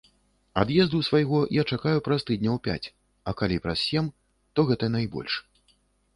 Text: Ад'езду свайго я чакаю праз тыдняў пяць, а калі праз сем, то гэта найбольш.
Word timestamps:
Ад'езду 0.61 1.01
свайго 1.07 1.41
я 1.57 1.65
чакаю 1.77 1.99
праз 2.07 2.25
тыдняў 2.31 2.57
пяць, 2.69 2.91
а 3.31 3.35
калі 3.43 3.61
праз 3.67 3.85
сем, 3.93 4.09
то 4.55 4.59
гэта 4.73 4.93
найбольш. 4.97 5.33